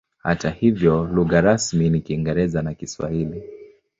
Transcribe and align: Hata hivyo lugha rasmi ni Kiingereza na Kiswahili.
Hata 0.17 0.49
hivyo 0.49 1.03
lugha 1.05 1.41
rasmi 1.41 1.89
ni 1.89 2.01
Kiingereza 2.01 2.61
na 2.61 2.73
Kiswahili. 2.73 3.43